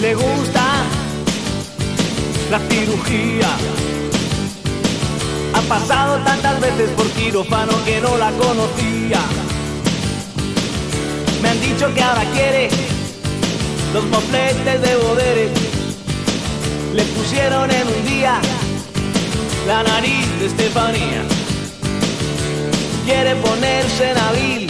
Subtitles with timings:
[0.00, 0.64] le gusta
[2.50, 3.48] la cirugía.
[5.54, 9.20] Ha pasado tantas veces por quirófano que no la conocía.
[11.42, 12.68] Me han dicho que ahora quiere
[13.92, 15.50] los mofletes de Boderes.
[16.94, 18.40] Le pusieron en un día
[19.66, 21.22] la nariz de Estefanía.
[23.04, 24.66] Quiere ponerse en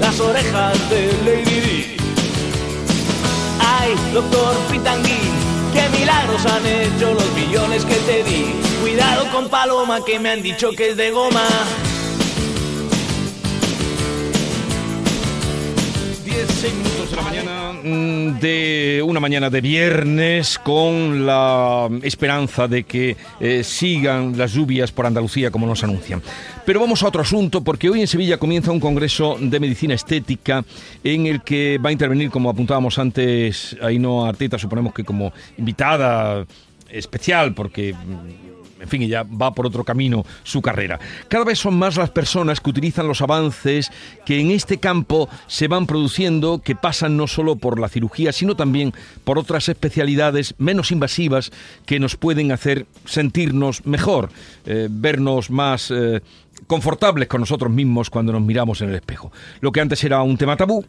[0.00, 1.81] las orejas de Lady Di.
[3.78, 5.20] Ay, doctor Pitangui,
[5.72, 8.54] qué milagros han hecho los millones que te di.
[8.80, 11.46] Cuidado con Paloma que me han dicho que es de goma.
[16.32, 22.84] 6 minutos de la mañana mm, de una mañana de viernes con la esperanza de
[22.84, 26.22] que eh, sigan las lluvias por Andalucía como nos anuncian.
[26.64, 30.64] Pero vamos a otro asunto porque hoy en Sevilla comienza un congreso de medicina estética
[31.04, 36.46] en el que va a intervenir, como apuntábamos antes, Ainhoa Arteta, suponemos que como invitada
[36.88, 37.94] especial porque
[38.82, 40.98] en fin, ya va por otro camino su carrera.
[41.28, 43.90] Cada vez son más las personas que utilizan los avances
[44.26, 48.56] que en este campo se van produciendo, que pasan no solo por la cirugía, sino
[48.56, 48.92] también
[49.24, 51.52] por otras especialidades menos invasivas
[51.86, 54.30] que nos pueden hacer sentirnos mejor,
[54.66, 55.90] eh, vernos más...
[55.90, 56.20] Eh,
[56.66, 59.32] confortables con nosotros mismos cuando nos miramos en el espejo.
[59.60, 60.84] Lo que antes era un tema tabú,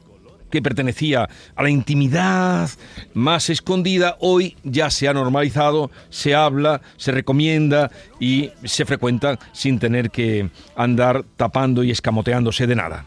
[0.54, 2.70] que pertenecía a la intimidad
[3.16, 9.80] más escondida, hoy ya se ha normalizado, se habla, se recomienda y se frecuenta sin
[9.80, 13.06] tener que andar tapando y escamoteándose de nada.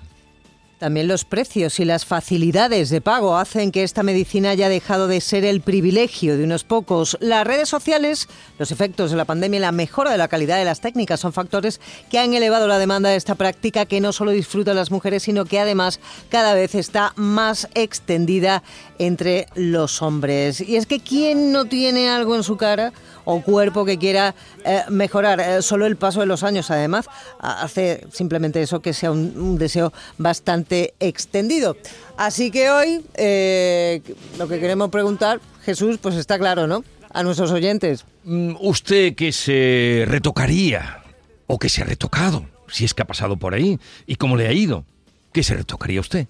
[0.78, 5.22] También los precios y las facilidades de pago hacen que esta medicina haya dejado de
[5.22, 7.16] ser el privilegio de unos pocos.
[7.20, 10.66] Las redes sociales, los efectos de la pandemia y la mejora de la calidad de
[10.66, 14.32] las técnicas son factores que han elevado la demanda de esta práctica que no solo
[14.32, 18.62] disfrutan las mujeres, sino que además cada vez está más extendida
[18.98, 20.60] entre los hombres.
[20.60, 22.92] Y es que ¿quién no tiene algo en su cara?
[23.26, 25.40] O cuerpo que quiera eh, mejorar.
[25.40, 27.06] Eh, solo el paso de los años, además,
[27.38, 31.76] hace simplemente eso que sea un, deseo bastante extendido.
[32.16, 34.00] Así que hoy eh,
[34.38, 36.84] lo que queremos preguntar, Jesús, pues está claro, ¿no?
[37.12, 38.04] A nuestros oyentes.
[38.24, 41.02] Mm, ¿Usted que se retocaría
[41.46, 42.46] o que se ha retocado?
[42.68, 43.78] Si es que ha pasado por ahí.
[44.06, 44.84] ¿Y cómo le ha ido?
[45.32, 46.26] ¿Qué se retocaría usted?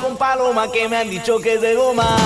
[0.00, 2.16] con paloma que me han dicho que es de goma.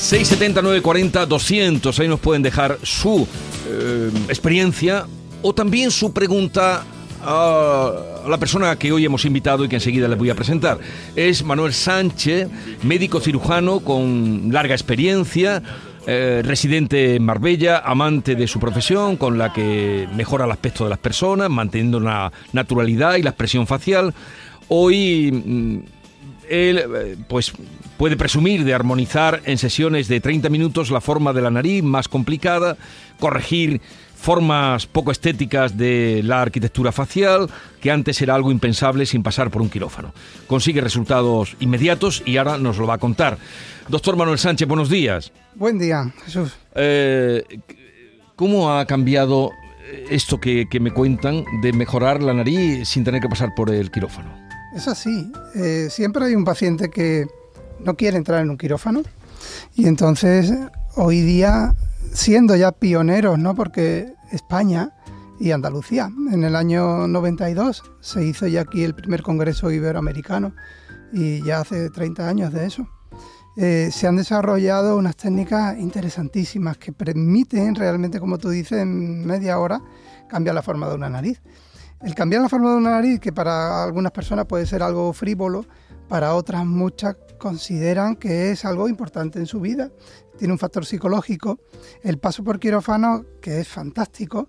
[0.00, 2.00] 670 940 200.
[2.00, 3.28] Ahí nos pueden dejar su
[3.68, 5.04] eh, experiencia
[5.42, 6.84] o también su pregunta
[7.22, 7.92] a
[8.26, 10.78] la persona que hoy hemos invitado y que enseguida les voy a presentar.
[11.14, 12.48] Es Manuel Sánchez,
[12.82, 15.62] médico cirujano con larga experiencia.
[16.06, 20.90] Eh, residente en Marbella, amante de su profesión, con la que mejora el aspecto de
[20.90, 24.14] las personas, manteniendo la naturalidad y la expresión facial.
[24.68, 25.99] Hoy mm,
[26.50, 27.52] él eh, pues
[27.96, 32.08] puede presumir de armonizar en sesiones de 30 minutos la forma de la nariz más
[32.08, 32.76] complicada,
[33.18, 33.80] corregir
[34.16, 37.48] formas poco estéticas de la arquitectura facial,
[37.80, 40.12] que antes era algo impensable sin pasar por un quirófano.
[40.46, 43.38] Consigue resultados inmediatos y ahora nos lo va a contar.
[43.88, 45.32] Doctor Manuel Sánchez, buenos días.
[45.54, 46.56] Buen día, Jesús.
[46.74, 47.44] Eh,
[48.36, 49.52] ¿Cómo ha cambiado
[50.10, 54.49] esto que me cuentan de mejorar la nariz sin tener que pasar por el quirófano?
[54.74, 55.32] Es así.
[55.54, 57.26] Eh, siempre hay un paciente que
[57.80, 59.02] no quiere entrar en un quirófano
[59.74, 60.52] y entonces
[60.94, 61.74] hoy día,
[62.12, 63.54] siendo ya pioneros, ¿no?
[63.54, 64.92] Porque España
[65.40, 70.54] y Andalucía, en el año 92 se hizo ya aquí el primer Congreso Iberoamericano
[71.12, 72.86] y ya hace 30 años de eso.
[73.56, 79.58] Eh, se han desarrollado unas técnicas interesantísimas que permiten realmente, como tú dices, en media
[79.58, 79.80] hora
[80.28, 81.40] cambiar la forma de una nariz.
[82.02, 85.66] El cambiar la forma de una nariz, que para algunas personas puede ser algo frívolo,
[86.08, 89.90] para otras muchas consideran que es algo importante en su vida.
[90.38, 91.60] Tiene un factor psicológico.
[92.02, 94.48] El paso por quirófano, que es fantástico,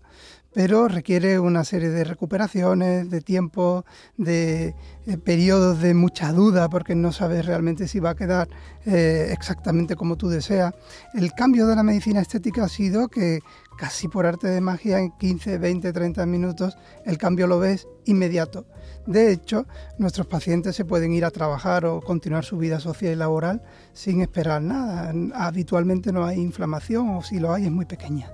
[0.53, 3.85] pero requiere una serie de recuperaciones, de tiempo,
[4.17, 4.75] de
[5.05, 8.49] eh, periodos de mucha duda, porque no sabes realmente si va a quedar
[8.85, 10.73] eh, exactamente como tú deseas.
[11.13, 13.39] El cambio de la medicina estética ha sido que
[13.77, 18.65] casi por arte de magia en 15, 20, 30 minutos el cambio lo ves inmediato.
[19.07, 19.65] De hecho,
[19.97, 24.21] nuestros pacientes se pueden ir a trabajar o continuar su vida social y laboral sin
[24.21, 25.13] esperar nada.
[25.33, 28.31] Habitualmente no hay inflamación o si lo hay es muy pequeña.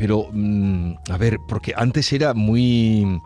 [0.00, 3.20] Pero, mm, a ver, porque antes era muy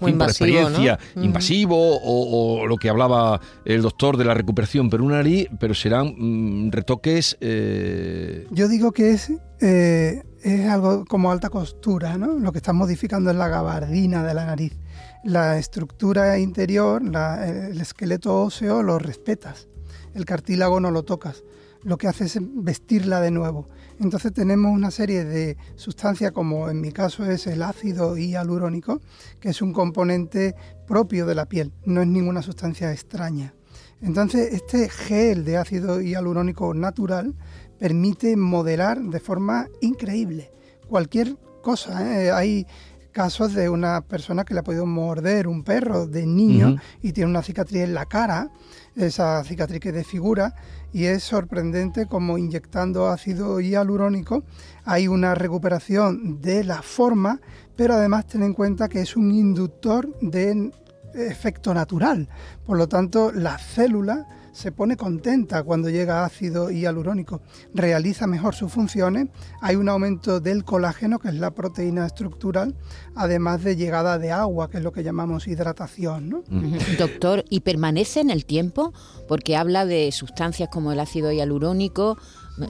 [0.00, 5.18] muy invasivo, experiencia, invasivo o, lo que hablaba el doctor de la recuperación pero una
[5.18, 7.36] nariz, pero serán mm, retoques.
[7.40, 9.30] Eh, Yo digo que es,
[9.60, 12.40] eh, es algo como alta costura, ¿no?
[12.40, 14.76] Lo que estás modificando es la gabardina de la nariz.
[15.22, 19.68] La estructura interior, el esqueleto óseo lo respetas.
[20.12, 21.44] el cartílago no lo tocas,
[21.84, 23.68] lo que hace es vestirla de nuevo.
[24.00, 29.00] Entonces tenemos una serie de sustancias como en mi caso es el ácido hialurónico,
[29.38, 30.54] que es un componente
[30.86, 33.54] propio de la piel, no es ninguna sustancia extraña.
[34.00, 37.34] Entonces este gel de ácido hialurónico natural
[37.78, 40.50] permite modelar de forma increíble
[40.88, 42.24] cualquier cosa.
[42.24, 42.30] ¿eh?
[42.30, 42.66] Hay
[43.14, 47.30] casos de una persona que le ha podido morder un perro de niño y tiene
[47.30, 48.50] una cicatriz en la cara,
[48.96, 50.54] esa cicatriz que desfigura,
[50.92, 54.42] y es sorprendente como inyectando ácido hialurónico
[54.84, 57.40] hay una recuperación de la forma,
[57.76, 60.72] pero además ten en cuenta que es un inductor de
[61.14, 62.28] efecto natural.
[62.66, 67.42] Por lo tanto, la célula se pone contenta cuando llega ácido hialurónico,
[67.74, 69.26] realiza mejor sus funciones,
[69.60, 72.74] hay un aumento del colágeno, que es la proteína estructural,
[73.16, 76.44] además de llegada de agua, que es lo que llamamos hidratación.
[76.98, 78.94] Doctor, ¿y permanece en el tiempo?
[79.26, 82.16] Porque habla de sustancias como el ácido hialurónico,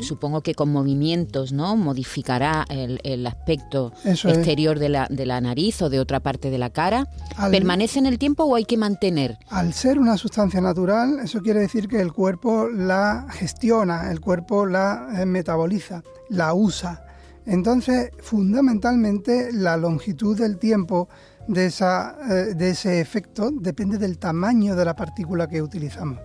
[0.00, 1.76] supongo que con movimientos, ¿no?
[1.76, 6.70] Modificará el, aspecto exterior de, la, de la nariz o de otra parte de la
[6.70, 7.08] cara.
[7.50, 9.38] ¿Permanece en el tiempo o hay que mantener?
[9.48, 14.66] Al ser una sustancia natural, eso quiere decir que el cuerpo la gestiona, el cuerpo
[14.66, 17.04] la eh, metaboliza, la usa.
[17.46, 21.08] Entonces, fundamentalmente, la longitud del tiempo
[21.46, 26.18] de, esa, eh, de ese efecto depende del tamaño de la partícula que utilizamos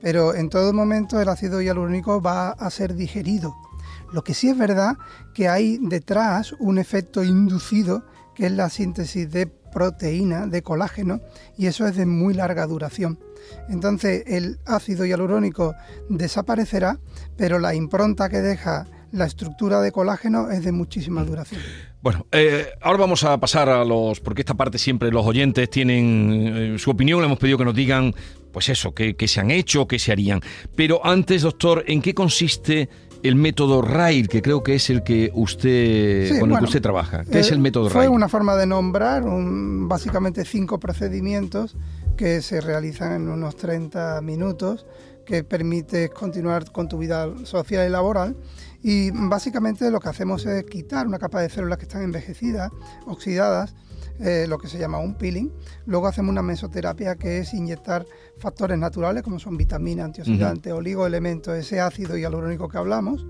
[0.00, 3.54] pero en todo momento el ácido hialurónico va a ser digerido.
[4.12, 4.96] Lo que sí es verdad
[5.34, 11.20] que hay detrás un efecto inducido que es la síntesis de proteína, de colágeno,
[11.56, 13.18] y eso es de muy larga duración.
[13.68, 15.74] Entonces el ácido hialurónico
[16.08, 16.98] desaparecerá,
[17.36, 21.60] pero la impronta que deja la estructura de colágeno es de muchísima duración.
[22.02, 26.74] Bueno, eh, ahora vamos a pasar a los, porque esta parte siempre los oyentes tienen
[26.74, 28.14] eh, su opinión, le hemos pedido que nos digan,
[28.54, 30.40] pues eso, qué, se han hecho, qué se harían.
[30.74, 32.88] Pero antes, doctor, ¿en qué consiste
[33.22, 37.24] el método RAIL, que creo que es el que usted con el que usted trabaja.
[37.24, 38.06] ¿Qué es el eh, método RAIL?
[38.06, 41.74] Fue una forma de nombrar básicamente cinco procedimientos
[42.18, 44.84] que se realizan en unos 30 minutos,
[45.24, 48.36] que permite continuar con tu vida social y laboral
[48.82, 52.70] y básicamente lo que hacemos es quitar una capa de células que están envejecidas,
[53.06, 53.74] oxidadas,
[54.20, 55.50] eh, lo que se llama un peeling.
[55.86, 58.06] Luego hacemos una mesoterapia que es inyectar
[58.38, 63.26] factores naturales como son vitaminas, antioxidantes, oligoelementos, ese ácido hialurónico que hablamos.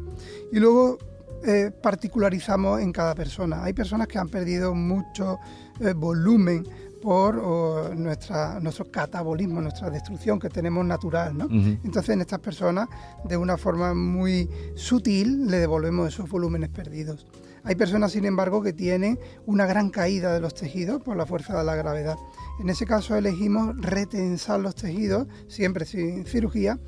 [0.53, 0.99] Y luego
[1.45, 3.65] eh, particularizamos en cada persona.
[3.65, 5.39] Hay personas que han perdido mucho
[5.81, 6.67] eh, volumen
[7.03, 11.37] por nuestra, nuestro catabolismo, nuestra destrucción que tenemos natural.
[11.37, 11.45] ¿no?
[11.51, 12.89] Entonces en estas personas,
[13.29, 17.27] de una forma muy sutil, le devolvemos esos volúmenes perdidos.
[17.66, 21.56] Hay personas, sin embargo, que tienen una gran caída de los tejidos por la fuerza
[21.56, 22.16] de la gravedad.
[22.61, 26.78] En ese caso elegimos retensar los tejidos, siempre sin cirugía,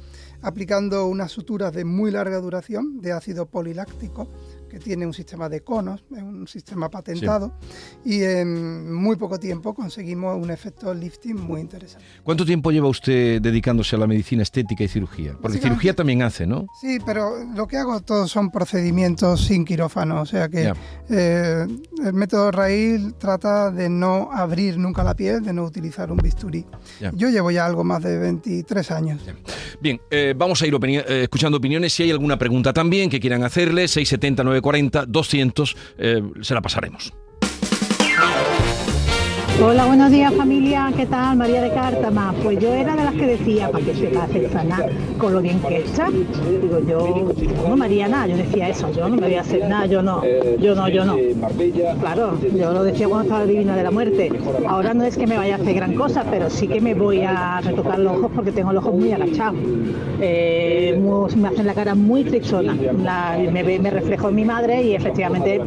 [0.42, 4.28] aplicando unas suturas de muy larga duración de ácido poliláctico
[4.68, 7.58] que tiene un sistema de conos, es un sistema patentado,
[8.04, 12.04] y en muy poco tiempo conseguimos un efecto lifting muy interesante.
[12.22, 15.36] ¿Cuánto tiempo lleva usted dedicándose a la medicina estética y cirugía?
[15.40, 16.66] Porque cirugía también hace, ¿no?
[16.80, 20.72] Sí, pero lo que hago todos son procedimientos sin quirófano, o sea que
[21.10, 21.66] eh,
[22.04, 26.64] el método Raíl trata de no abrir nunca la piel, de no utilizar un bisturí.
[27.14, 29.20] Yo llevo ya algo más de 23 años.
[29.80, 31.92] Bien, eh, vamos a ir eh, escuchando opiniones.
[31.92, 37.12] Si hay alguna pregunta también que quieran hacerle, 679 40 200, eh, se la pasaremos.
[39.58, 41.34] Hola, buenos días familia, ¿qué tal?
[41.38, 42.34] María de Cártama.
[42.42, 44.84] Pues yo era de las que decía, para que se pase sana
[45.16, 46.10] con lo bien que está.
[46.10, 47.32] Digo, yo
[47.66, 50.02] no me haría nada, yo decía eso, yo no me voy a hacer nada, yo
[50.02, 50.22] no,
[50.60, 51.16] yo no, yo no.
[52.00, 54.30] Claro, yo lo decía cuando estaba divina de la muerte.
[54.68, 57.22] Ahora no es que me vaya a hacer gran cosa, pero sí que me voy
[57.22, 59.58] a retocar los ojos porque tengo los ojos muy agachados.
[60.20, 61.00] Eh,
[61.36, 62.74] me hacen la cara muy tristona.
[62.74, 65.62] me, me reflejo en mi madre y efectivamente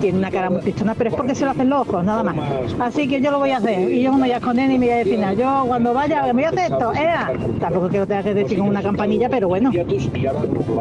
[0.00, 2.36] tiene una cara muy tristona, pero es porque se lo hacen los ojos, nada más.
[2.80, 3.90] Así que yo lo voy a hacer.
[3.90, 5.34] Y yo no me voy a esconder ni me voy a decir nada.
[5.34, 7.12] Yo cuando vaya, me voy a hacer esto, ¿eh?
[7.60, 9.70] Tampoco quiero tener que decir con una campanilla, pero bueno.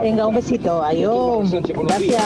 [0.01, 0.84] Venga, un besito.
[0.84, 1.51] Adiós.
[1.51, 2.24] Gracias.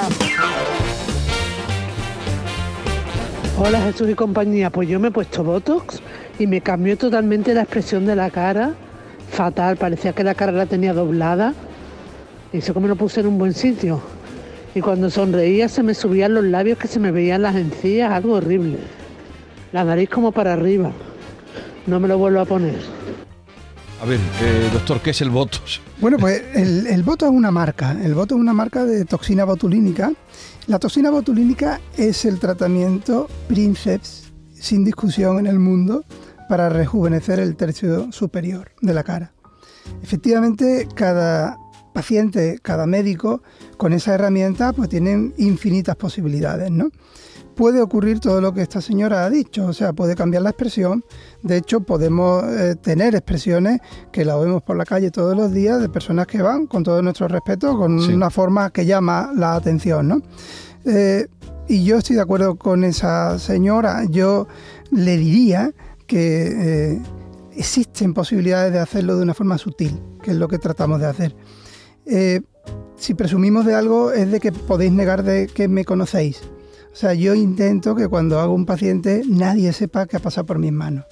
[3.60, 6.02] Hola Jesús y compañía, pues yo me he puesto Botox
[6.40, 8.74] y me cambió totalmente la expresión de la cara,
[9.30, 11.54] fatal, parecía que la cara la tenía doblada,
[12.52, 14.02] y eso que me lo puse en un buen sitio.
[14.74, 18.34] Y cuando sonreía se me subían los labios que se me veían las encías, algo
[18.34, 18.80] horrible
[19.74, 20.92] la nariz como para arriba.
[21.88, 22.80] No me lo vuelvo a poner.
[24.02, 25.82] A ver, eh, doctor, ¿qué es el Botox?
[26.00, 27.98] Bueno, pues el, el Botox es una marca.
[28.04, 30.14] El Botox es una marca de toxina botulínica.
[30.68, 36.06] La toxina botulínica es el tratamiento Princeps, sin discusión en el mundo,
[36.48, 39.34] para rejuvenecer el tercio superior de la cara.
[40.02, 41.58] Efectivamente, cada
[41.94, 43.42] paciente, cada médico,
[43.84, 46.90] con esa herramienta, pues tienen infinitas posibilidades, ¿no?
[47.54, 51.04] puede ocurrir todo lo que esta señora ha dicho, o sea, puede cambiar la expresión.
[51.42, 53.82] De hecho, podemos eh, tener expresiones
[54.14, 57.02] que la vemos por la calle todos los días de personas que van, con todo
[57.02, 60.22] nuestro respeto, con una forma que llama la atención, ¿no?
[60.86, 61.28] Eh,
[61.68, 64.06] y yo estoy de acuerdo con esa señora.
[64.10, 64.48] Yo
[64.92, 65.74] le diría
[66.08, 67.02] que eh,
[67.54, 71.36] existen posibilidades de hacerlo de una forma sutil, que es lo que tratamos de hacer.
[72.96, 76.42] Si presumimos de algo es de que podéis negar de que me conocéis.
[76.92, 80.60] O sea, yo intento que cuando hago un paciente nadie sepa que ha pasado por
[80.60, 81.06] mis manos.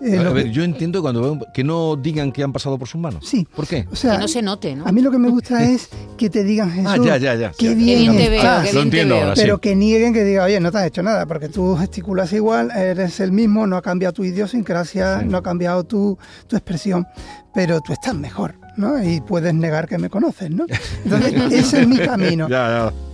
[0.00, 3.26] Eh, a ver, yo entiendo cuando que no digan que han pasado por sus manos.
[3.26, 3.46] Sí.
[3.54, 3.86] ¿Por qué?
[3.90, 4.86] O sea, que no se note, ¿no?
[4.86, 6.88] A mí lo que me gusta es que te digan Jesús.
[6.88, 7.52] Ah, ya, ya, ya.
[7.58, 10.78] Qué bien, te veo, lo entiendo ahora, Pero que nieguen que diga, oye, no te
[10.78, 15.22] has hecho nada, porque tú gesticulas igual, eres el mismo, no ha cambiado tu idiosincrasia,
[15.22, 17.06] no ha cambiado tu, tu expresión,
[17.52, 19.02] pero tú estás mejor, ¿no?
[19.02, 20.66] Y puedes negar que me conoces, ¿no?
[21.04, 22.48] Entonces, ese es mi camino.
[22.48, 23.07] Ya, ya.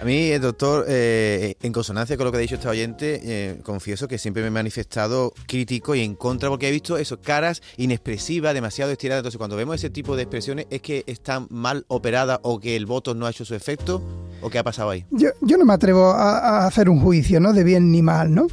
[0.00, 3.60] A mí, eh, doctor, eh, en consonancia con lo que ha dicho este oyente, eh,
[3.64, 7.62] confieso que siempre me he manifestado crítico y en contra porque he visto eso, caras
[7.76, 9.22] inexpresivas, demasiado estiradas.
[9.22, 12.86] Entonces, cuando vemos ese tipo de expresiones, ¿es que están mal operadas o que el
[12.86, 14.00] voto no ha hecho su efecto?
[14.40, 15.04] ¿O qué ha pasado ahí?
[15.10, 17.52] Yo, no me atrevo a, hacer un juicio, ¿no?
[17.52, 18.46] De bien ni mal, ¿no?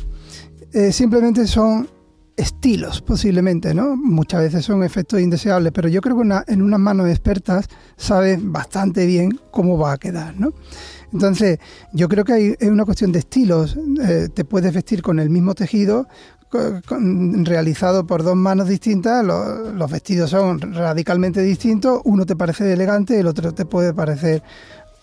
[0.91, 1.87] simplemente son
[2.37, 3.95] estilos, posiblemente, ¿no?
[3.95, 9.05] Muchas veces son efectos indeseables, pero yo creo que en unas manos expertas sabes bastante
[9.05, 10.53] bien cómo va a quedar, ¿no?
[11.13, 11.59] Entonces,
[11.93, 13.77] yo creo que es una cuestión de estilos.
[14.03, 16.07] Eh, te puedes vestir con el mismo tejido,
[17.43, 23.27] realizado por dos manos distintas, los, vestidos son radicalmente distintos, uno te parece elegante, el
[23.27, 24.43] otro te puede parecer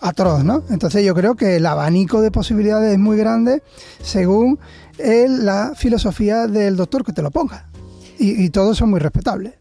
[0.03, 0.63] atroz, ¿no?
[0.69, 3.63] Entonces yo creo que el abanico de posibilidades es muy grande
[4.01, 4.59] según
[4.97, 7.69] la filosofía del doctor que te lo ponga.
[8.19, 9.53] y todos son muy respetables.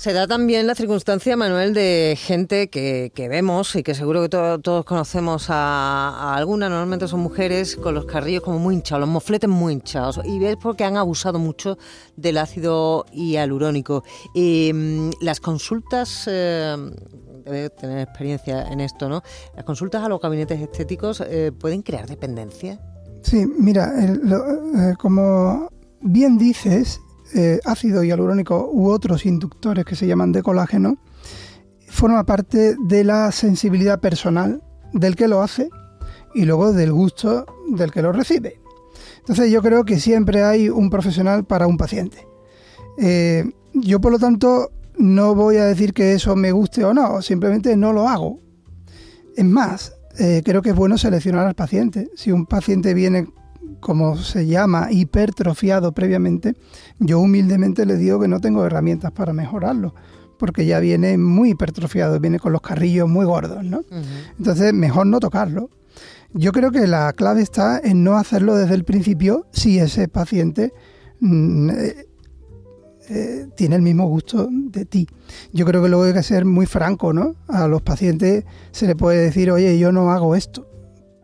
[0.00, 4.84] Se da también la circunstancia, Manuel, de gente que, vemos y que seguro que todos
[4.86, 9.74] conocemos a, alguna, normalmente son mujeres con los carrillos como muy hinchados, los mofletes muy
[9.74, 11.76] hinchados, y ves porque han abusado mucho
[12.16, 14.02] del ácido hialurónico.
[14.32, 16.76] Y mm, las consultas, eh,
[17.44, 19.22] debe tener experiencia en esto, ¿no?
[19.54, 22.80] Las consultas a los gabinetes estéticos eh, pueden crear dependencia.
[23.22, 25.68] Sí, mira, eh, como
[26.00, 27.00] bien dices,
[27.34, 30.98] eh, ácido hialurónico u otros inductores que se llaman de colágeno,
[31.88, 35.68] forma parte de la sensibilidad personal del que lo hace
[36.34, 38.60] y luego del gusto del que lo recibe.
[39.18, 42.26] Entonces yo creo que siempre hay un profesional para un paciente.
[43.74, 44.70] Yo por lo tanto
[45.00, 48.38] no voy a decir que eso me guste o no, simplemente no lo hago.
[49.36, 52.10] Es más, eh, creo que es bueno seleccionar al paciente.
[52.14, 53.26] Si un paciente viene
[53.80, 56.54] como se llama, hipertrofiado previamente,
[56.98, 59.94] yo humildemente le digo que no tengo herramientas para mejorarlo,
[60.38, 63.82] porque ya viene muy hipertrofiado, viene con los carrillos muy gordos, ¿no?
[64.38, 65.70] Entonces, mejor no tocarlo.
[66.34, 70.72] Yo creo que la clave está en no hacerlo desde el principio si ese paciente
[71.20, 71.70] mm,
[73.12, 75.08] eh, tiene el mismo gusto de ti.
[75.52, 77.34] Yo creo que luego hay que ser muy franco, ¿no?
[77.48, 80.68] A los pacientes se le puede decir, oye, yo no hago esto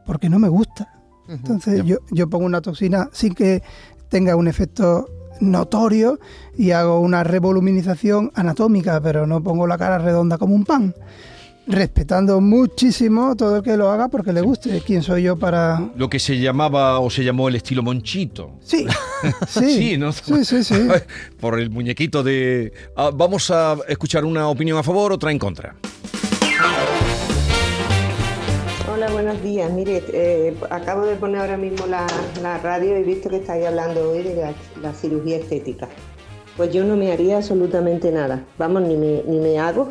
[0.05, 0.93] porque no me gusta.
[1.29, 3.63] Entonces yo, yo pongo una toxina sin que
[4.09, 5.09] tenga un efecto
[5.41, 6.19] notorio
[6.57, 10.93] y hago una revoluminización anatómica, pero no pongo la cara redonda como un pan.
[11.69, 14.81] Respetando muchísimo todo el que lo haga porque le guste.
[14.87, 15.91] ¿Quién soy yo para...?
[15.97, 18.53] Lo que se llamaba o se llamó el estilo monchito.
[18.63, 18.87] Sí,
[19.49, 20.89] sí, sí, sí, sí,
[21.41, 22.73] Por el muñequito de...
[22.97, 25.75] Ah, vamos a escuchar una opinión a favor, otra en contra.
[28.89, 29.73] Hola, buenos días.
[29.73, 32.07] Mire, eh, acabo de poner ahora mismo la,
[32.59, 35.89] radio y he visto que estáis hablando hoy de la, cirugía estética.
[36.57, 38.45] Pues yo no me haría absolutamente nada.
[38.57, 39.89] Vamos, ni me, ni me hago.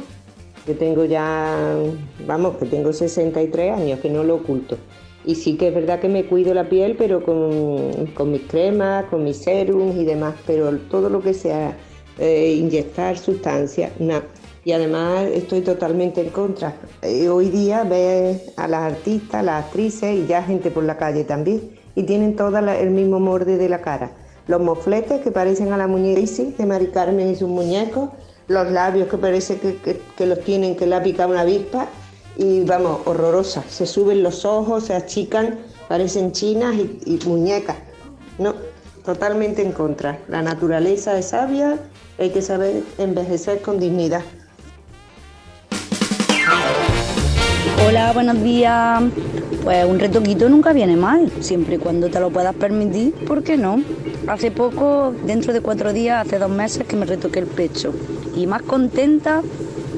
[0.67, 1.77] Yo tengo ya,
[2.25, 4.77] vamos, que tengo 63 años, que no lo oculto.
[5.23, 9.05] Y sí que es verdad que me cuido la piel, pero con, con mis cremas,
[9.05, 10.35] con mis serums y demás.
[10.45, 11.75] Pero todo lo que sea
[12.19, 14.23] eh, inyectar sustancias, nada
[14.65, 16.73] y además estoy totalmente en contra.
[17.03, 21.23] Eh, hoy día ves a las artistas, las actrices y ya gente por la calle
[21.23, 24.11] también y tienen todas el mismo morde de la cara.
[24.47, 26.19] Los mofletes que parecen a la muñeca
[26.57, 28.09] de Mari Carmen y sus muñecos,
[28.47, 31.87] los labios que parece que, los tienen que la pica una avispa
[32.37, 33.63] y vamos, horrorosa.
[33.69, 37.77] Se suben los ojos, se achican, parecen chinas y, y muñecas.
[38.37, 38.55] No,
[39.03, 40.19] totalmente en contra.
[40.27, 41.79] La naturaleza es sabia,
[42.19, 44.21] hay que saber envejecer con dignidad.
[47.87, 49.01] Hola, buenos días.
[49.63, 53.57] Pues un retoquito nunca viene mal, siempre y cuando te lo puedas permitir, ¿por qué
[53.57, 53.81] no?
[54.27, 57.93] Hace poco, dentro de cuatro días, hace dos meses que me retoqué el pecho
[58.35, 59.41] y más contenta,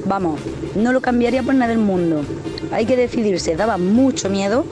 [0.06, 0.40] vamos,
[0.76, 2.22] no lo cambiaría por nada del mundo.
[2.72, 4.66] Hay que decidirse, daba mucho miedo,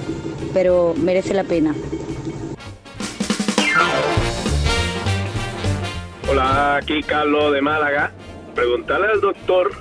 [0.53, 1.73] pero merece la pena.
[6.29, 8.11] Hola, aquí Carlos de Málaga.
[8.53, 9.71] Preguntarle al doctor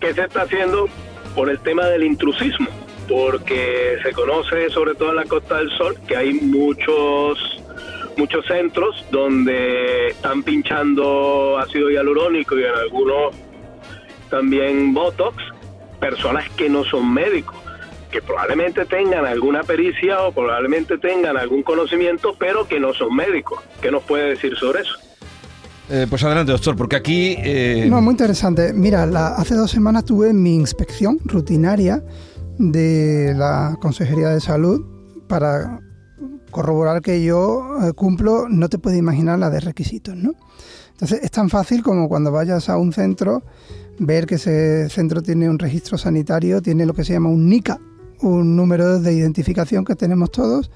[0.00, 0.88] qué se está haciendo
[1.34, 2.68] por el tema del intrusismo,
[3.08, 7.59] porque se conoce, sobre todo en la Costa del Sol, que hay muchos
[8.16, 13.34] muchos centros donde están pinchando ácido hialurónico y en algunos
[14.30, 15.36] también Botox,
[15.98, 17.56] personas que no son médicos,
[18.10, 23.60] que probablemente tengan alguna pericia o probablemente tengan algún conocimiento, pero que no son médicos.
[23.80, 24.94] ¿Qué nos puede decir sobre eso?
[25.90, 27.34] Eh, pues adelante, doctor, porque aquí...
[27.38, 28.72] Eh, no, muy interesante.
[28.72, 29.02] Mira,
[29.36, 32.02] hace dos semanas tuve mi inspección rutinaria
[32.58, 34.80] de la Consejería de Salud
[35.28, 35.80] para
[36.50, 40.32] corroborar que yo eh, cumplo, no te puedes imaginar la de requisitos, ¿no?
[40.92, 43.42] Entonces es tan fácil como cuando vayas a un centro,
[43.98, 47.78] ver que ese centro tiene un registro sanitario, tiene lo que se llama un NICA,
[48.20, 50.70] un número de identificación que tenemos todos,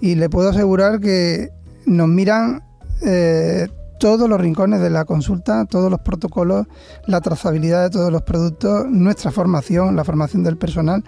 [0.00, 1.50] y le puedo asegurar que
[1.86, 2.62] nos miran
[3.02, 6.66] eh, todos los rincones de la consulta, todos los protocolos,
[7.06, 11.02] la trazabilidad de todos los productos, nuestra formación, la formación del personal.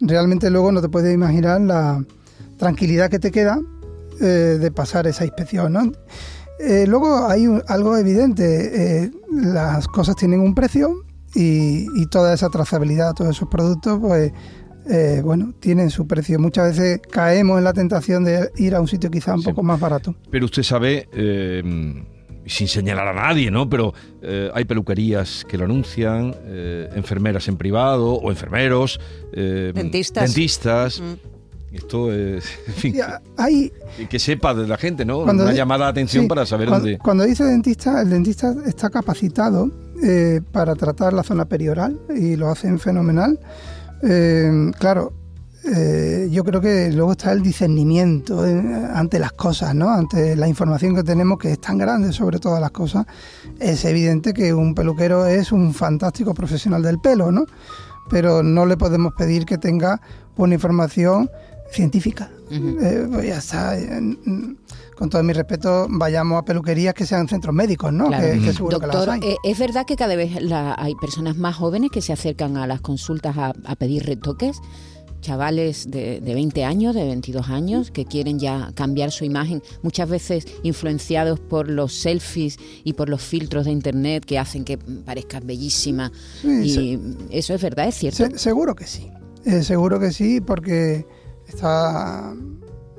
[0.00, 2.04] Realmente luego no te puedes imaginar la,
[2.56, 3.60] tranquilidad que te queda
[4.20, 5.72] eh, de pasar esa inspección.
[5.74, 5.92] ¿no?
[6.58, 13.12] Eh, luego hay algo evidente, eh, las cosas tienen un precio y, toda esa trazabilidad,
[13.12, 14.32] todos esos productos, pues
[15.22, 16.38] bueno, tienen su precio.
[16.38, 19.78] Muchas veces caemos en la tentación de ir a un sitio quizá un poco más
[19.78, 20.14] barato.
[20.30, 21.08] Pero usted sabe,
[22.46, 23.68] sin señalar a nadie, ¿no?
[23.68, 23.92] Pero
[24.54, 26.34] hay peluquerías que lo anuncian,
[26.94, 28.98] enfermeras en privado o enfermeros,
[29.34, 30.32] dentistas.
[30.32, 31.35] dentistas mm.
[31.76, 32.96] Esto es, en fin,
[34.08, 35.18] que, sepa de la gente, ¿no?
[35.20, 36.98] Una llamada de atención para saber dónde...
[36.98, 39.70] Cuando dice dentista, el dentista está capacitado
[40.02, 43.38] eh, para tratar la zona perioral y lo hacen fenomenal.
[44.02, 45.12] Eh, claro,
[45.74, 48.42] eh, yo creo que luego está el discernimiento
[48.94, 49.90] ante las cosas, ¿no?
[49.90, 53.06] Ante la información que tenemos que es tan grande sobre todas las cosas,
[53.58, 57.44] es evidente que un peluquero es un fantástico profesional del pelo, ¿no?
[58.08, 60.00] Pero no le podemos pedir que tenga
[60.36, 61.30] una información
[61.70, 62.30] científica.
[62.50, 63.78] Eh, pues ya está.
[63.78, 64.16] Eh,
[64.96, 68.08] con todo mi respeto, vayamos a peluquerías que sean centros médicos, ¿no?
[68.70, 70.32] Doctor, eh, ¿es verdad que cada vez
[70.76, 74.60] hay personas más jóvenes que se acercan a las consultas a, pedir retoques?
[75.22, 80.08] chavales de, de, 20 años, de 22 años, que quieren ya cambiar su imagen, muchas
[80.08, 85.44] veces influenciados por los selfies y por los filtros de internet que hacen que parezcan
[85.44, 86.12] bellísima.
[86.44, 87.00] y
[87.30, 88.38] eso es verdad, es cierto.
[88.38, 89.10] seguro que sí,
[89.62, 91.06] seguro que sí, porque
[91.46, 92.34] Está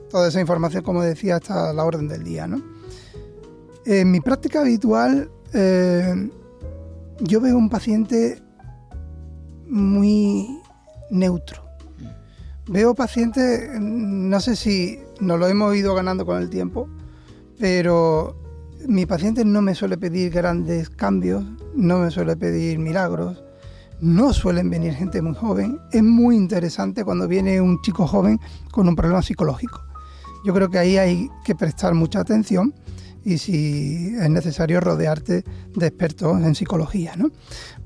[0.09, 2.47] toda esa información, como decía, está a la orden del día.
[2.47, 2.61] ¿no?
[3.85, 6.29] En mi práctica habitual, eh,
[7.19, 8.41] yo veo un paciente
[9.67, 10.61] muy
[11.09, 11.63] neutro.
[12.67, 16.89] Veo pacientes, no sé si nos lo hemos ido ganando con el tiempo,
[17.57, 18.35] pero
[18.85, 23.43] mi paciente no me suele pedir grandes cambios, no me suele pedir milagros,
[24.01, 25.79] no suelen venir gente muy joven.
[25.91, 28.39] Es muy interesante cuando viene un chico joven
[28.71, 29.81] con un problema psicológico.
[30.45, 32.73] Yo creo que ahí hay que prestar mucha atención
[33.23, 35.43] y si es necesario rodearte
[35.75, 37.31] de expertos en psicología, ¿no?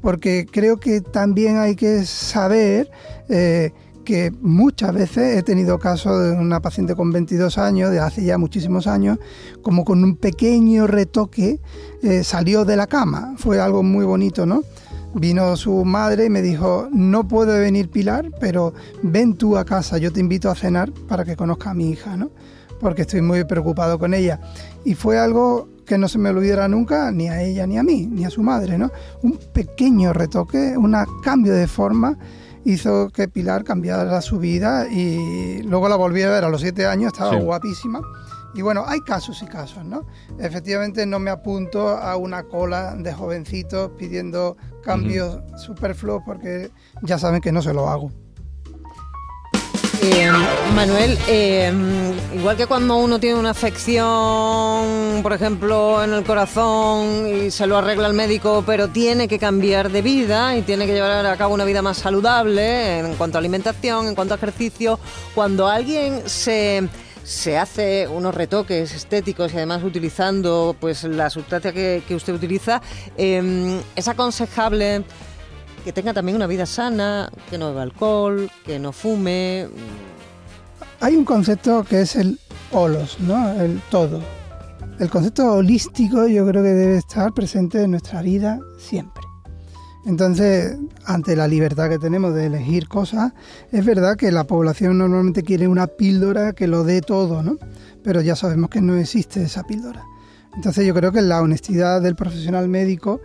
[0.02, 2.92] Porque creo que también hay que saber
[3.28, 3.72] eh,
[4.06, 8.38] que muchas veces he tenido casos de una paciente con 22 años, de hace ya
[8.38, 9.18] muchísimos años,
[9.64, 11.60] como con un pequeño retoque
[12.04, 13.34] eh, salió de la cama.
[13.38, 14.62] Fue algo muy bonito, ¿no?
[15.14, 19.98] Vino su madre y me dijo, no puede venir Pilar, pero ven tú a casa,
[19.98, 22.32] yo te invito a cenar para que conozca a mi hija, ¿no?
[22.80, 24.40] Porque estoy muy preocupado con ella.
[24.86, 28.08] Y fue algo que no se me olvidará nunca, ni a ella ni a mí,
[28.08, 28.90] ni a su madre, ¿no?
[29.22, 32.18] Un pequeño retoque, un cambio de forma
[32.64, 36.86] hizo que Pilar cambiara su vida y luego la volví a ver a los siete
[36.86, 38.02] años, estaba guapísima
[38.54, 40.06] y bueno, hay casos y casos, ¿no?
[40.40, 46.72] Efectivamente no me apunto a una cola de jovencitos pidiendo cambios superfluos porque
[47.04, 48.12] ya saben que no se lo hago.
[50.04, 50.32] Eh,
[50.74, 51.72] Manuel, eh,
[52.34, 57.78] igual que cuando uno tiene una afección, por ejemplo, en el corazón y se lo
[57.78, 61.54] arregla el médico, pero tiene que cambiar de vida y tiene que llevar a cabo
[61.54, 65.00] una vida más saludable en cuanto a alimentación, en cuanto a ejercicio,
[65.36, 66.90] cuando alguien se
[67.24, 72.82] se hace unos retoques estéticos y además utilizando pues la sustancia que, usted utiliza,
[73.18, 75.04] em, es aconsejable
[75.84, 79.68] que tenga también una vida sana, que no beba alcohol, que no fume.
[81.00, 82.40] Hay un concepto que es el
[82.72, 83.52] holos, ¿no?
[83.60, 84.22] El todo.
[85.00, 89.31] el concepto holístico yo creo que debe estar presente en nuestra vida siempre.
[90.06, 93.34] Entonces, ante la libertad que tenemos de elegir cosas,
[93.72, 97.58] es verdad que la población normalmente quiere una píldora que lo dé todo, ¿no?
[98.04, 100.04] Pero ya sabemos que no existe esa píldora.
[100.56, 103.22] Entonces yo creo que la honestidad del profesional médico,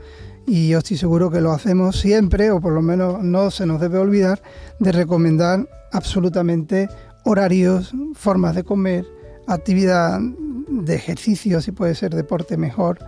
[0.46, 3.80] y yo estoy seguro que lo hacemos siempre, o por lo menos no se nos
[3.80, 4.42] debe olvidar,
[4.78, 6.88] de recomendar absolutamente
[7.24, 9.06] horarios, formas de comer,
[9.46, 12.98] actividad de ejercicio, si puede ser deporte mejor,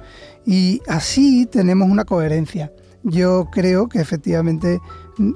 [0.47, 2.73] y así tenemos una coherencia.
[3.03, 4.81] Yo creo que efectivamente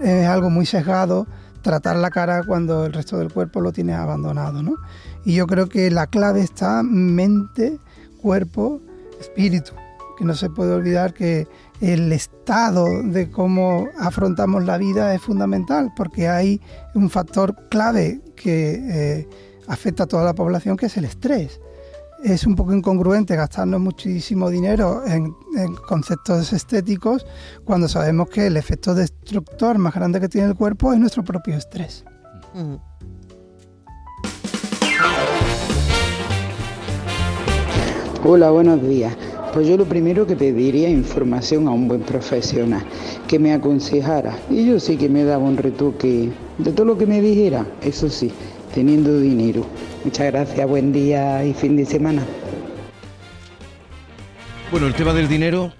[0.01, 1.27] es algo muy sesgado
[1.63, 4.75] tratar la cara cuando el resto del cuerpo lo tiene abandonado, ¿no?
[5.25, 7.79] Y yo creo que la clave está mente,
[8.21, 8.81] cuerpo,
[9.21, 9.73] espíritu,
[10.19, 11.47] que no se puede olvidar que
[11.81, 16.61] el estado de cómo afrontamos la vida es fundamental, porque hay
[16.95, 18.75] un factor clave que
[19.21, 19.29] eh,
[19.69, 21.61] afecta a toda la población, que es el estrés
[22.23, 25.35] es un poco incongruente gastarnos muchísimo dinero en,
[25.87, 27.27] conceptos estéticos
[27.65, 31.57] cuando sabemos que el efecto destructor más grande que tiene el cuerpo es nuestro propio
[31.57, 32.05] estrés.
[38.25, 39.17] Hola, buenos días.
[39.53, 42.83] Pues yo lo primero que pediría información a un buen profesional,
[43.27, 44.39] que me aconsejara.
[44.49, 48.09] Y yo sí que me daba un retoque de todo lo que me dijera, eso
[48.09, 48.33] sí,
[48.73, 49.67] teniendo dinero.
[50.05, 52.25] Muchas gracias, buen día y fin de semana.
[54.73, 55.73] Bueno, el tema del dinero,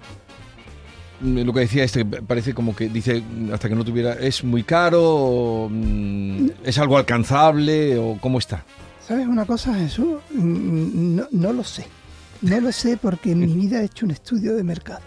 [1.19, 4.63] mm, lo que decía este, parece como que dice, hasta que no tuviera, ¿es muy
[4.63, 5.67] caro?
[5.69, 7.97] Mm, ¿Es algo alcanzable?
[7.97, 8.63] ¿O cómo está?
[9.05, 10.21] ¿Sabes una cosa, Jesús?
[10.31, 11.85] Mm, no, no lo sé.
[12.41, 15.01] No lo sé porque en mi vida he hecho un estudio de mercado.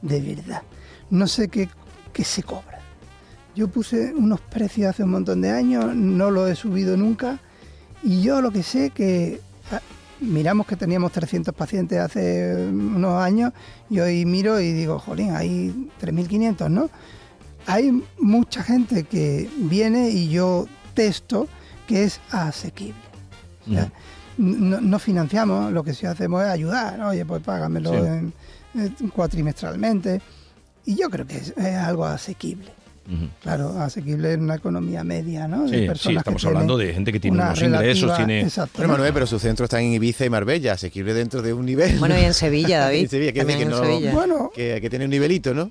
[0.00, 0.62] De verdad.
[1.10, 1.68] No sé qué,
[2.12, 2.78] qué se cobra.
[3.56, 7.40] Yo puse unos precios hace un montón de años, no lo he subido nunca.
[8.04, 9.40] Y yo lo que sé que
[9.72, 9.80] ah,
[10.20, 13.52] miramos que teníamos 300 pacientes hace unos años
[13.88, 16.90] y hoy miro y digo, jolín, hay 3.500, ¿no?
[17.66, 21.48] Hay mucha gente que viene y yo testo
[21.88, 23.00] que es asequible.
[24.36, 27.92] no, financiamos, lo que sí hacemos es ayudar, oye, pues págamelo
[29.14, 30.20] cuatrimestralmente.
[30.84, 32.83] Y yo creo que es algo asequible.
[33.42, 35.68] Claro, asequible en una economía media, ¿no?
[35.68, 35.86] sí,
[36.16, 38.48] estamos hablando de gente que tiene unos ingresos, tiene...
[38.74, 41.98] Pero, Manuel, pero su centro está en Ibiza y Marbella, asequible dentro de un nivel.
[41.98, 43.02] Bueno, y en Sevilla, David.
[43.02, 45.68] en Sevilla, que, que, no, Bueno, que, que tiene un nivelito, ¿no?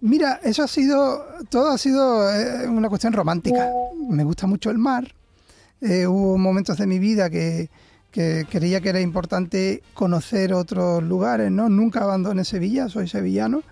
[0.00, 3.68] Mira, eso ha sido, todo ha sido eh, una cuestión romántica.
[4.08, 5.12] Me gusta mucho el mar.
[5.80, 7.68] Eh, hubo momentos de mi vida que,
[8.12, 11.68] que creía que era importante conocer otros lugares, ¿no?
[11.68, 13.62] Nunca abandoné Sevilla, soy sevillano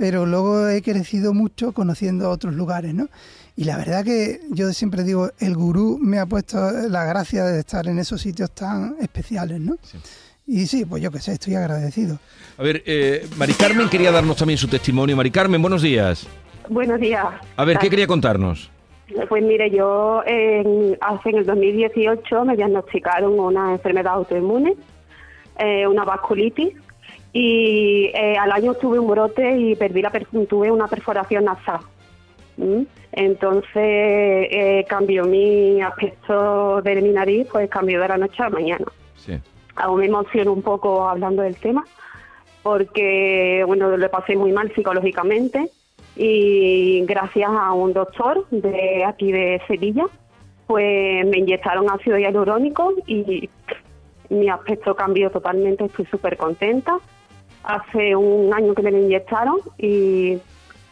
[0.00, 3.08] pero luego he crecido mucho conociendo otros lugares, ¿no?
[3.54, 6.56] Y la verdad que yo siempre digo, el gurú me ha puesto
[6.88, 9.76] la gracia de estar en esos sitios tan especiales, ¿no?
[10.46, 12.18] Y sí, pues yo qué sé, estoy agradecido.
[12.56, 15.14] A ver, eh, Mari Carmen quería darnos también su testimonio.
[15.18, 16.26] Mari Carmen, buenos días.
[16.70, 17.26] Buenos días.
[17.56, 18.70] A ver, ¿qué quería contarnos?
[19.28, 24.76] Pues mire, yo en, hace en el 2018 me diagnosticaron una enfermedad autoinmune,
[25.58, 26.72] eh, una vasculitis,
[27.32, 30.10] y eh, al año tuve un brote y perdí la
[30.48, 31.80] tuve una perforación nasal.
[33.12, 38.50] Entonces eh, cambió mi aspecto de mi nariz, pues cambió de la noche a la
[38.50, 38.86] mañana.
[39.16, 39.38] Sí.
[39.76, 41.84] Aún me emociono un poco hablando del tema,
[42.62, 45.70] porque bueno, lo pasé muy mal psicológicamente
[46.16, 50.06] y gracias a un doctor de aquí de Sevilla,
[50.66, 53.48] pues me inyectaron ácido hialurónico y
[54.28, 56.98] mi aspecto cambió totalmente, estoy súper contenta
[57.64, 60.38] hace un año que me lo inyectaron y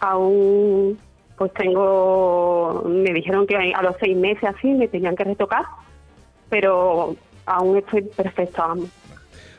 [0.00, 0.98] aún
[1.36, 5.64] pues tengo, me dijeron que a los seis meses así me tenían que retocar,
[6.50, 7.14] pero
[7.46, 8.74] aún estoy perfecta.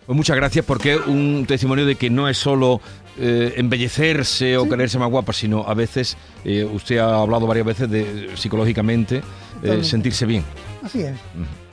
[0.05, 2.81] Pues muchas gracias porque es un testimonio de que no es solo
[3.17, 7.89] eh, embellecerse o quererse más guapa, sino a veces, eh, usted ha hablado varias veces
[7.89, 9.21] de psicológicamente
[9.63, 10.43] eh, sentirse bien.
[10.83, 11.15] Así es,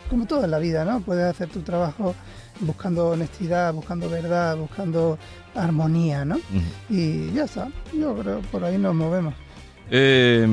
[0.08, 1.00] como todo en la vida, ¿no?
[1.00, 2.14] Puedes hacer tu trabajo
[2.60, 5.18] buscando honestidad, buscando verdad, buscando
[5.54, 6.38] armonía, ¿no?
[6.88, 9.34] Y ya está, yo creo por ahí nos movemos.
[9.90, 10.46] Eh,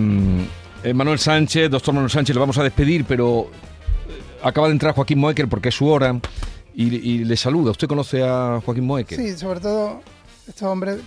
[0.84, 3.48] eh, Manuel Sánchez, doctor Manuel Sánchez, le vamos a despedir, pero
[4.08, 6.20] eh, acaba de entrar Joaquín Moecker porque es su hora
[6.76, 7.72] y, le saluda.
[7.72, 9.18] ¿Usted conoce a Joaquín Moecker?
[9.18, 10.02] Sí, sobre todo
[10.48, 11.00] estos hombres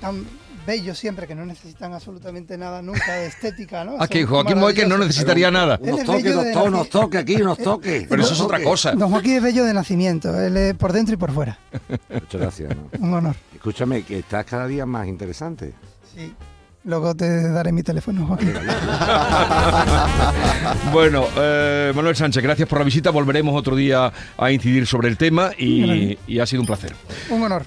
[0.00, 0.24] tan
[0.66, 3.96] bellos siempre, que no necesitan absolutamente nada nunca de estética, ¿no?
[4.00, 5.78] Aquí Joaquín Moeque no necesitaría nada.
[5.82, 8.06] Nos toque, doctor, nos toque aquí, nos toque.
[8.08, 8.92] Pero eso es otra cosa.
[8.92, 11.58] Don Joaquín es bello de nacimiento, él es por dentro y por fuera.
[12.12, 12.76] Muchas gracias.
[12.98, 13.36] Un honor.
[13.54, 15.72] Escúchame, que estás cada día más interesante.
[16.14, 16.34] Sí.
[16.86, 18.52] Luego te daré mi teléfono, Joaquín.
[20.92, 23.08] bueno, eh, Manuel Sánchez, gracias por la visita.
[23.08, 26.94] Volveremos otro día a incidir sobre el tema y, y ha sido un placer.
[27.30, 27.64] Un honor.